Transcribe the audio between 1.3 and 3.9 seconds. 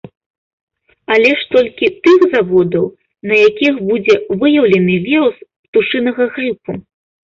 ж толькі тых заводаў, на якіх